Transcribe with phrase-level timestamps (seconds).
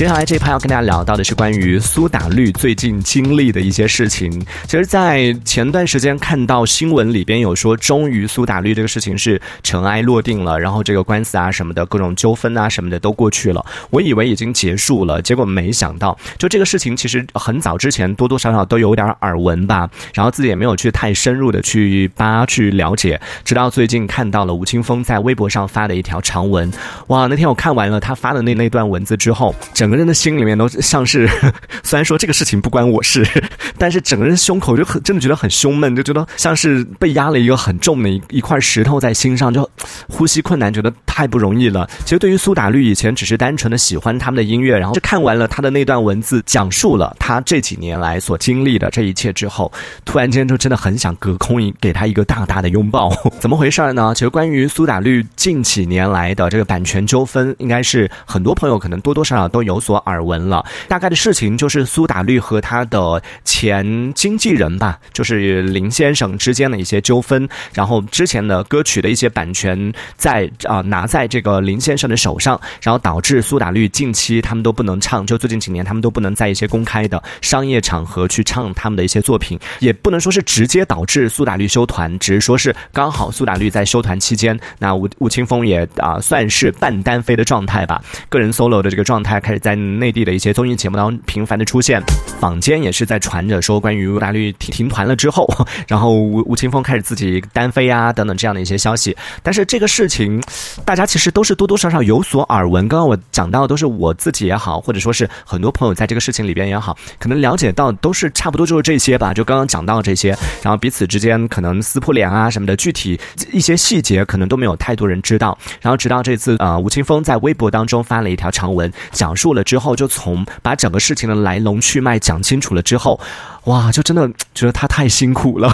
[0.00, 4.32] 接下来这一趴要跟大家聊到的是关于苏打绿最近经历的一些事情。
[4.66, 13.62] 其实，在前段时间看到新闻里边有说，终于苏打绿这个事情是尘埃落定了，然后这个官司啊什么的各种纠纷啊什么的都过去了。
[13.90, 26.72] 我以为已经结束了，结果没想到，就这个事情其实很早之前多多少少都有点耳闻吧，然后自己也没有去太深入的去扒去了解，直到最近看到了吴青峰在微博上发的一条长文。
[27.08, 29.89] 哇，那天我看完了他发的那那段文字之后，整。
[29.90, 31.28] 整个人的心里面都像是，
[31.82, 33.26] 虽然说这个事情不关我事，
[33.76, 39.68] 但是整个人胸口就很真的觉得很胸闷，就觉得像是被压了一个很重的一一块石头在心上，就
[40.06, 41.90] 呼吸困难，觉得太不容易了。
[42.04, 49.72] 其实对于苏打绿以前只是单纯的喜欢他们的音乐，然后就看完了他的那段文字，讲述了他这几年来所经历的这一切之后，
[50.04, 53.10] 突然间就真的很想隔空一给他一个大大的拥抱。
[53.40, 54.12] 怎么回事呢？
[54.14, 59.79] 其实关于苏打绿近几年来的这个版权纠纷，应该是很多朋友可能多多少少都有。
[59.80, 89.76] 所耳闻了，大概的事情就是苏打绿和他的前经纪人吧，就是林先生之间的一些纠纷，然后之前的歌曲的一些版权在啊拿在这个林先生的手上，然后导致苏打绿近期他们都不能唱，就最近几年他们都不能在一些公开的商业场合去唱他们的一些作品，也不能说是直接导致苏打绿休团，只是说是刚好苏打绿在休团期间，那吴吴青峰也啊算是半单飞的状态吧，个人 solo 的这个状态开始在。
[89.90, 92.00] 内地的一些综艺节目当中频繁的出现，
[92.38, 95.48] 坊间也是在传着说关于吴大绿停停团了之后，
[95.88, 99.16] 然后吴吴青峰开始自己单飞啊等等这样的一些消息。
[99.42, 100.42] 但是这个事情，
[100.84, 102.86] 大家其实都是多多少少有所耳闻。
[102.88, 109.32] 刚刚我讲到的都是我自己也好，或者说是很多朋友在这个事情里边也好，可能了解到都是差不多就是这些吧。
[109.34, 110.30] 就刚刚讲到这些，
[110.62, 113.18] 然后彼此之间可能撕破脸啊什么的，具体
[113.52, 115.56] 一些细节可能都没有太多人知道。
[115.80, 119.62] 然后直到这次，呃，吴青峰在微博当中发了一条长文，讲述了。
[119.64, 123.20] 之后就从把整个事情的来龙去脉讲清楚了之后。
[123.64, 125.70] 哇，就真的觉得他太辛苦了，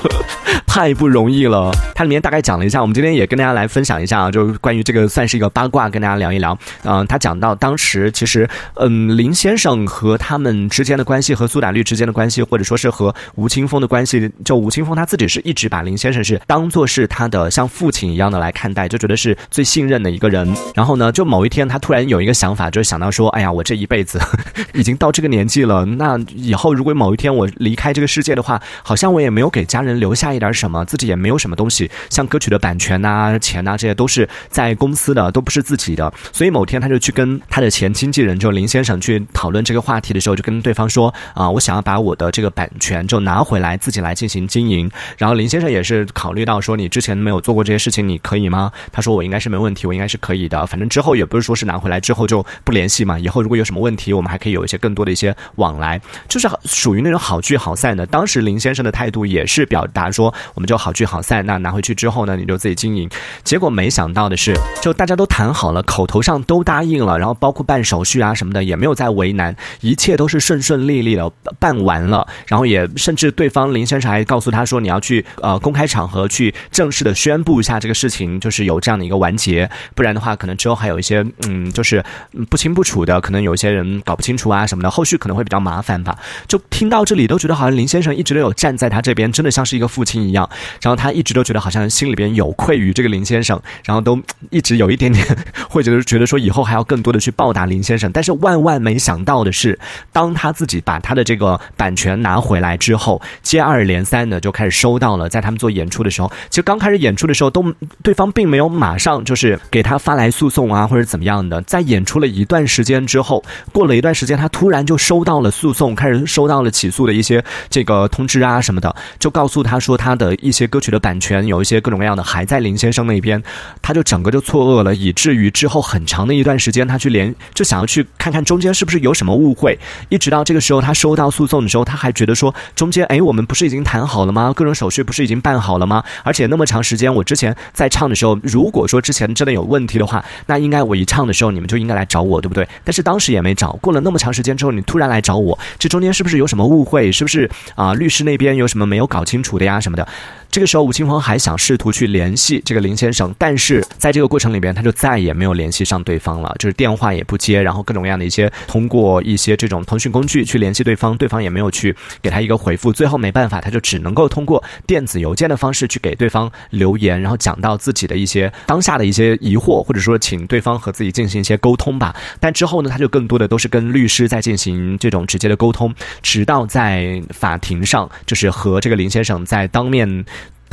[0.66, 1.70] 太不容易了。
[1.94, 6.58] 它里面大概讲了一下，我们今天也跟大家来分享一下啊，就关于这个算是一个八卦，跟大家聊一聊。
[6.84, 20.50] 嗯，他讲到当时其实，嗯，林先生和他们之间的关系，和苏打绿之间的关系，或者说是和吴青峰的关系，就吴青峰他自己是一直把林先生是当做是他的像父亲一样的来看待，就觉得是最信任的一个人。
[20.74, 24.20] 然后呢，就某一天他突然有一个想法，就是想到说，哎呀，我这一辈子
[24.74, 36.12] 已经到这个年纪了，那以后如果某一天我离开这个世界的话，好像我也没有给家人留下一点什么，自己也没有什么东西，像歌曲的版权呐、钱呐，这些都是在公司的，都不是自己的。
[36.32, 44.90] 所以某天他就去跟他的前经纪人就林先生去讨论这个话题的时候，就跟对方说啊，我想要把我的这个版权就拿回来，自己来进行经营。
[45.16, 48.70] 然后林先生也是考虑到说，你之前没有做过这些事情，你可以吗？
[48.92, 50.66] 他说我应该是没问题，我应该是可以的。
[50.66, 57.40] 反正之后也不是说是拿回来之后就不联系嘛，以后如果有什么问题，我们还可以有一些更多的一些往来，就是属于那种好。
[57.48, 61.46] 聚好散的，当时林先生的态度也是表达说，我们就好聚好散。
[61.46, 63.08] 那拿回去之后呢，你就自己经营。
[63.42, 72.28] 结果没想到的是，就大家都谈好了，口头上都答应了，然后包括办手续啊什么的，也没有再为难，一切都是顺顺利利的办完了。
[72.46, 82.04] 然后也甚至对方林先生还告诉他说，你要去呃公开场合去正式的宣布一下这个事情，就是有这样的一个完结，不然的话，可能之后还有一些嗯，就是
[82.50, 86.18] 不清不楚的，可能有一些人搞不清楚啊什么的，后续可能会比较麻烦吧。
[86.46, 87.38] 就听到这里都。
[87.38, 90.50] 觉得好像林先生一直都有站在他这边，真的像是一个父亲一样。
[90.82, 95.24] 然后他一直都觉得好像心里边有愧于这个林先生，然后都一直有一点点
[95.70, 98.10] 会觉得觉得说以后还要更多的去报答林先生。
[98.10, 99.78] 但是万万没想到的是，
[100.10, 105.28] 当他自己把他的这个版权拿回来之后，接二连三的就开始收到了。
[105.28, 107.64] 在他们做演出的时候，其实刚开始演出的时候，都
[108.02, 111.62] 对方并没有马上就是给他发来诉讼啊，或者怎么样的。
[111.62, 117.44] 在演出了一段时时间之后，过了一段时间，他突然就收到了诉讼，开始收到了起诉的一些。
[117.68, 123.42] 这个通知啊什么的，就告诉他说他的一些歌曲的版权有一些各种各样的还在林先生那边，
[123.82, 129.76] 他就整个就错愕了，以至于之后很长的一段时间，他去连就想要去看看中间是不是有什么误会，
[130.08, 134.52] 一直到这个时候他收到诉讼的时候，他还觉得说中间哎我们不是已经谈好了吗？
[134.54, 136.04] 各种手续不是已经办好了吗？
[136.22, 142.67] 而且那么长时间，我之前在唱的时候，如果说之前真的有问题的话，那应该我一唱的时候你们就应该来找我，对不对？
[142.84, 147.10] 但是当时也没找，过了那么长时间之后，你突然来找我，这中间是不是有什么误会？
[147.12, 147.94] 是不是啊？
[147.94, 149.80] 律师那边有什么没有搞清楚的呀？
[149.80, 150.06] 什么的，
[150.50, 172.16] 这个时候，吴青峰还想试图去联系这个林先生，但是在这个过程里边，他就再也没有联系上对方了，就是电话也不接，然后各种各样的一些通过一些这种通讯工具去联系对方，对方也没有去给他一个回复，最后没办法，他就只能够通过电子邮件的方式去给对方留言，然后讲到自己的一些当下的一些疑惑，或者说请对方和自己进行一些沟通吧。
[172.40, 180.24] 但之后呢，他就更多的都是跟律师在进行这种直接的沟通，直到在法庭上，就是和这个林先生在当面。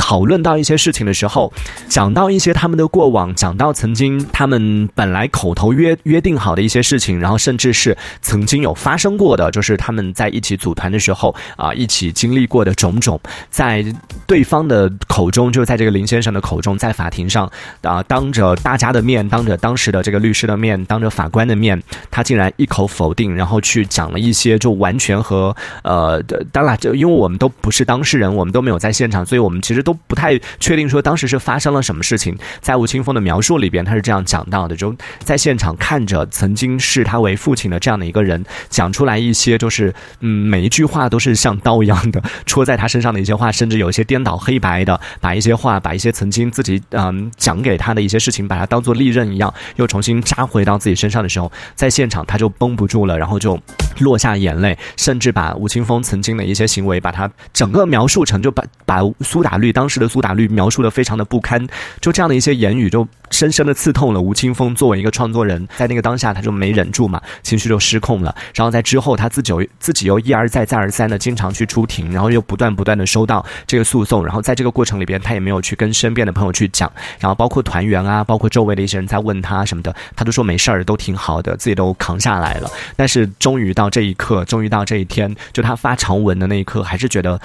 [0.06, 1.52] 讨论到一些事情的时候，
[1.90, 13.19] 讲到一些他们的过往，讲到曾经他们本来口头约约定好的一些事情，然后甚至是曾经有发生过的，就是他们在一起组团的时候啊，一起经历过的种种，
[13.50, 13.84] 在
[14.28, 21.81] 对方的口中，就在这个林先生的口中，在法庭上啊，当着大家的面，当着当时的这个律师的面，当着法官的面，
[22.12, 26.22] 他竟然一口否定，然后去讲了一些就完全和呃，
[26.52, 29.81] 当然，就因为我们都不是当事人，我们都没有在现场，所以我们其实。
[29.86, 53.59] 都不太确定说当时是发生了什么事情，在吴青峰的描述里边，他是这样讲到的：就在现场看着曾经视他为父亲的这样的一个人，讲出来一些就是嗯，每一句话都是像刀一样的戳在他身上的一些话，甚至有一些颠倒黑白的，把一些话，把一些曾经自己嗯讲给他的一些事情，把它当做利刃一样，又重新扎回到自己身上的时候，在现场他就绷不住了，然后就
[54.00, 59.71] 落下眼泪，甚至把吴青峰曾经的一些行为，把他整个描述成就把把苏打绿。
[59.71, 61.68] 当时的苏打绿描述的非常的不堪，
[62.00, 68.33] 就这样的一些言语，就深深的刺痛了吴青峰作为一个创作人，在那个当下他就没忍住嘛，情绪就失控了。
[68.54, 82.69] 然后在之后他自己自己又一而再再而三的经常去出庭，然后又不断不断的收到这个诉讼，然后在这个过程里边他也没有去跟身边的朋友去讲，然后包括团员啊，包括周围的一些人在问他什么的，他都说没事儿，都挺好的，自己都扛下来了。
[82.95, 87.39] 但是终于到这一刻，终于到这一天，就他发长文的那一刻，还是觉得。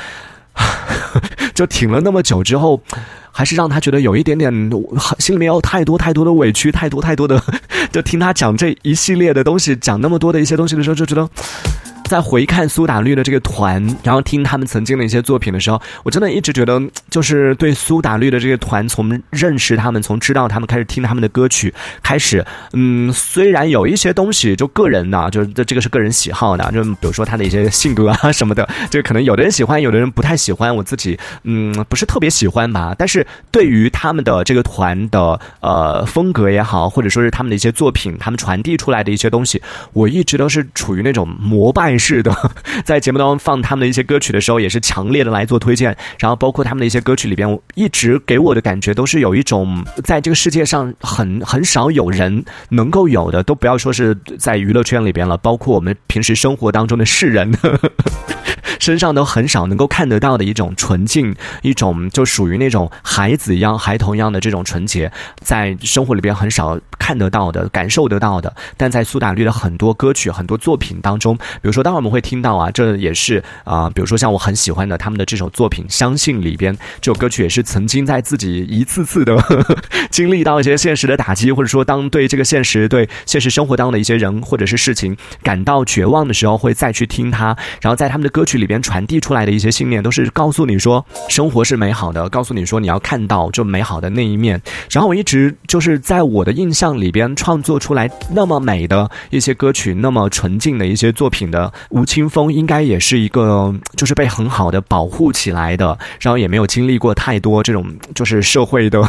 [1.54, 2.80] 就挺了那么久之后，
[3.30, 4.52] 还是让他觉得有一点点，
[5.18, 7.42] 心里面有太多太多的委屈，太多太多的，
[7.92, 11.28] 就听他讲这一系列的东西，讲那么多的一些东西的时候，就觉得。
[12.10, 21.72] 在回看苏打绿的这个团，然后听他们曾经的一些作品的时候，我真的一直觉得，就是对苏打绿的这个团，从认识他们，从知道他们开始听他们的歌曲
[22.02, 32.92] 开始，嗯，虽然有一些东西就个人的，就是这这个是个人喜好的，就比如说他的一些性格啊什么的，就可能有的人喜欢，有的人不太喜欢，我自己嗯不是特别喜欢吧。
[32.98, 39.62] 但是对于他们的这个团的呃风格也好，或者说是他们的一些作品，他们传递出来的一些东西，
[39.92, 41.99] 我一直都是处于那种膜拜。
[42.00, 42.34] 是的，
[42.84, 45.96] 在节目当中放他们的一些歌曲的时候，也是强烈的来做推荐。
[46.18, 57.52] 然后包括他们的一些歌曲里边，一直给我的感觉都是有一种在这个世界上很 很少有人能够有的，都不要说是在娱乐圈里边了，包括我们平时生活当中的世人。
[58.78, 65.12] 身上都很少能够看得到的一种纯净，一种就属于那种孩子一样、孩童一样的这种纯洁，
[65.42, 68.54] 在生活里边很少看得到的、感受得到的。
[68.78, 79.36] 但在苏打绿的很多歌曲、很多作品当中，比如说，当我们会听到啊，这也是啊，比如说像我很喜欢的他们的这首作品《相信》里边，这首歌曲也是曾经在自己一次次的
[80.10, 88.70] 经历到一些现实的打击，或者说当对这个现实、对现实生活当中的一些人或者是事情感到绝望的时候，会再去听它，然后在他们的歌曲里。
[88.70, 94.62] 边传递出来的一些信念，都是告诉你说生活是美好的，告诉你说你要看到就美好的那一面。
[94.92, 109.02] 然后我一直就是在我的印象里边创作出来那么美的一些歌曲，那么纯净的一些作品的吴青峰，应该也是一个就是被很好的保护起来的，然后也没有经历过太多这种就是社会的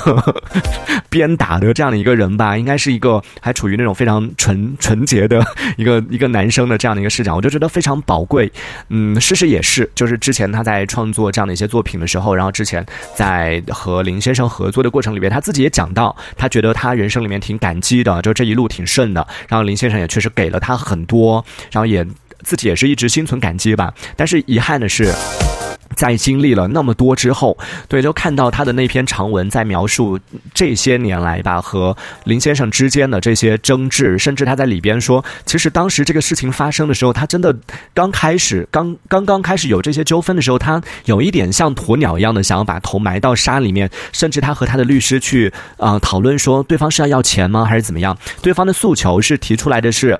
[1.09, 5.45] 鞭打的这样的一个人吧，应该是一个还处于那种非常纯纯洁的
[5.77, 8.51] 一个一个男生的这样的一个视角，我就觉得非常宝贵。
[8.89, 9.51] 嗯，事实。
[9.51, 19.27] 也是，就是之前他在创作这样的一些作品的时候，然后之前在和林先生合作的过程里边，他自己也讲到，他觉得他人生里面挺感激的，就这一路挺顺的。
[19.49, 22.07] 然后林先生也确实给了他很多，然后也
[22.43, 23.93] 自己也是一直心存感激吧。
[24.15, 25.13] 但是遗憾的是。
[25.93, 27.55] 在经历了那么多之后，
[27.89, 30.17] 对，就看到他的那篇长文，在描述
[30.53, 37.53] 这些年来吧和林先生之间的这些争执，甚至他在里边说，其实当时这个事情发生的时候，他真的
[37.93, 48.17] 刚开始，刚刚刚开始有这些纠纷的时候，他有一点像鸵鸟一样的想要把头埋到沙里面，甚至他和他的律师去啊讨论说，对方是要要钱吗，还是怎么样？
[48.41, 50.17] 对方的诉求是提出来的是，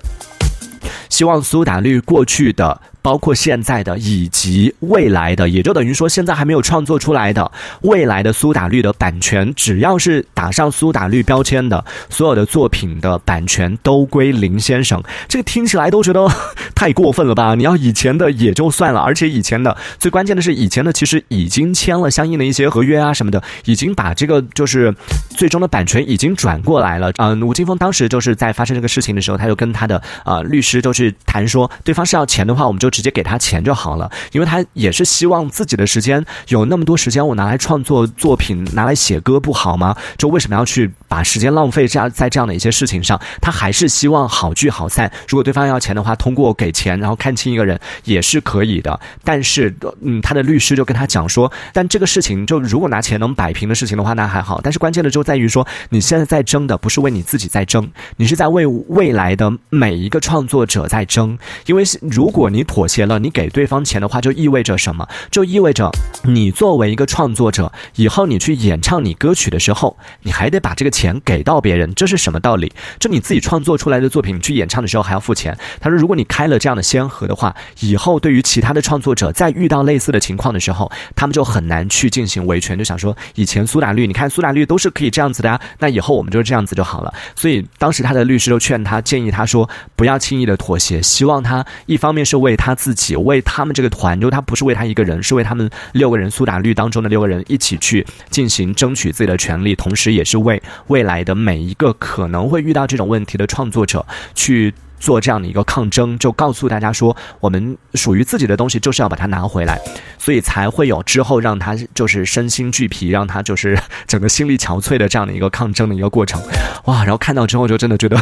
[1.08, 2.80] 希望苏打绿过去的。
[3.04, 15.02] 包括现在的以及未来的，也就等于说现在还没有创作出来的未来的苏打绿的版权，只要是打上苏打绿标签的所有的作品的版权都归林先生。
[15.26, 16.28] 这个听起来都觉得
[16.76, 17.56] 太过分了吧？
[17.56, 24.94] 你要以前的也就算了，而且以前的最关键的是以前的其实已经签了相应的一些合约啊什么的，已经把这个就是
[25.30, 27.12] 最终的版权已经转过来了。
[27.16, 39.96] 嗯，吴青峰当时就是在发生这个事情的时候，他就跟他的呃律师就去谈说，对方是要钱的话，我们就直接给他钱就好了，因为他也是希望自己的时间有那么多时间，我拿来创作作品，拿来写歌不好吗？
[40.16, 43.20] 就为什么要去把时间浪费这样在这样的一些事情上？
[43.40, 45.10] 他还是希望好聚好散。
[45.28, 48.98] 如果对方要钱的话，通过给钱然后看清一个人也是可以的。
[49.24, 54.60] 但是，嗯，他的律师就跟他讲说，但这个事情就如果拿钱能摆平的事情的话，那还好。
[54.62, 61.38] 但是关键的就在于说，你现在在争的不是为你自己在争，你是在为未来的每一个创作者在争。
[61.66, 65.08] 因为如果你妥协了，你给对方钱的话，就意味着什么？
[65.30, 65.90] 就意味着
[66.24, 71.92] 你作为一个创作者，以后你去演唱你歌曲的时候，你还得把这个钱给到别人。
[71.94, 72.72] 这是什么道理？
[72.98, 75.56] 就你自己创作出来的作品，你去演唱的时候还要付钱。
[75.80, 82.76] 他说，如果你开了这样的先河的话，以后对于其他的创作者，在遇到类似的情况的时候，他们就很难去进行维权。
[82.78, 87.12] 就想说，以前苏打绿，你看苏打绿都是可以这样子的呀，那以后我们就是这样子就好了。
[87.36, 91.00] 所以当时他的律师就劝他，建议他说，不要轻易的妥协。
[91.02, 104.74] 希望他一方面是为他自己，为他们这个团，就他不是为他一个人，是为他们六个人苏打绿当中的六个人一起去进行争取自己的权利，同时也是为未来的每一个可能会遇到这种问题的创作者去。
[105.02, 109.80] 做这样的一个抗争，就告诉大家说，我们属于自己的东西就是要把它拿回来，
[110.16, 116.40] 所以才会有之后让他就是身心俱疲，让他就是整个心力憔悴的这样的一个抗争的一个过程。
[116.86, 118.16] 哇，然后看到之后就真的觉得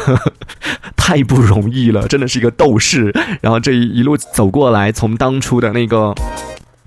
[0.97, 3.15] 太不容易了，真的是一个斗士。
[3.43, 6.15] 然后这一一路走过来，从当初的那个。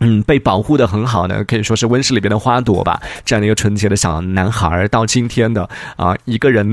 [0.03, 3.01] 嗯，被保护的很好的，可以说是温室里边的花朵吧。
[3.23, 6.69] 这样的一个纯洁的小男孩，到今天的啊，一个人，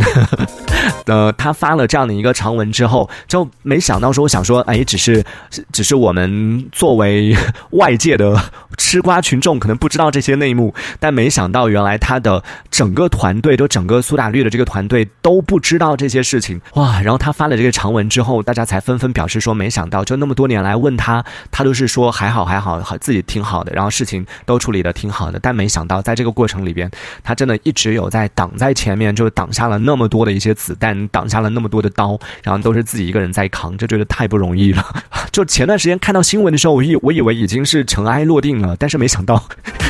[1.06, 5.24] 呃，他发了这样的一个长文之后，就没想到说，我想说，哎，只是，
[5.72, 7.36] 只是我们作为
[7.70, 8.36] 外界的
[8.76, 16.60] 吃瓜群众，可能不知道这些内幕，但没想到原来他的整个团队，都整个苏打绿的这个团队都不知道这些事情。
[16.74, 17.00] 哇！
[17.00, 23.19] 然后他发了这个长文之后，大家才纷纷表示说，没想到，就那么多年来问他，他都是说还好还好，好自己。
[23.22, 26.90] 挺好的，然后事情都处理的挺好的，但没想到在这个过程里边，
[27.22, 34.84] 他真的一直有在挡在前面，就挡下了那么多的一些子弹，挡下了那么多的刀，然后都是自己一个人在扛，就觉得太不容易了。
[35.30, 39.42] 就前段时间看到新闻的时候，我以我以为已经是尘埃落定了，但是没想到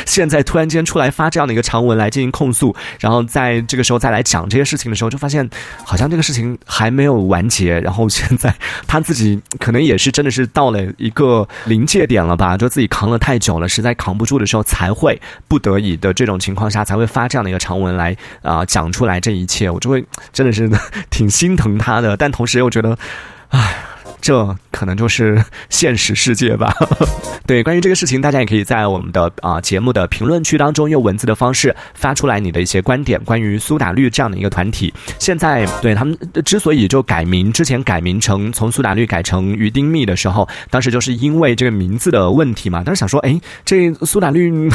[0.04, 5.48] 现在突然间出来发这样的一个长文来进行控诉，然后在这个时候再来讲这些事情的时候，就发现
[5.84, 8.54] 好像这个事情还没有完结，然后现在
[8.86, 13.18] 他自己可能也是真的是到了一个临界点了吧，就自己扛了。
[13.20, 20.68] 太久了，实在扛不住的时候，才会不得已的这种情况下，才会发这样的一个长文来啊讲出来这一切，我就会真的是
[21.10, 22.98] 挺心疼他的，但同时又觉得，
[23.50, 23.76] 唉。
[24.20, 26.74] 这可能就是 现实世界吧。
[27.46, 33.18] 对，关于这个事情，大家也可以在我们的啊节目的评论区当中用文字的方式发出来你的一些观点。
[33.24, 42.84] 关于苏打绿这样的一个团体，现在对他们之所以就改名，之前改名成从苏打绿改成于丁密的时候，当时就是因为这个名字的问题嘛。
[42.84, 44.70] 当时想说，哎，这苏打绿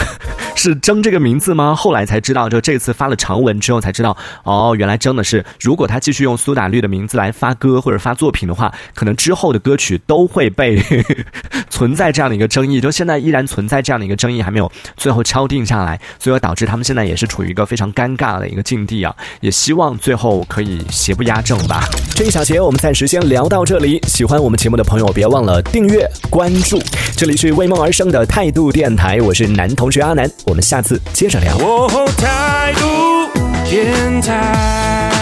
[0.56, 1.76] 是争这个名字吗？
[1.76, 10.82] 后来才知道，就这次发了长文之后才知道，哦，原来争的是，如果他继续用苏打绿的名字来发歌或者发作品的话，可能之后的歌曲都会被
[11.70, 19.16] 存在这样的一个争议，就现在依然存在这样的一个争议，还没有最后敲定下来，所以导致他们现在也是处于一个非常尴尬的一个境地啊！
[19.42, 21.84] 也希望最后可以邪不压正吧。
[22.16, 26.80] 这一小节我们暂时先聊到这里，喜欢我们节目的朋友别忘了订阅关注。
[27.18, 31.58] 这里是为梦而生的态度电台，我是男同学阿南，我们下次接着聊。
[31.58, 33.30] 哦态度
[33.70, 35.14] 电台。